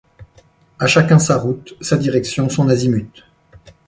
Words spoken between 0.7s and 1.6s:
À chacun sa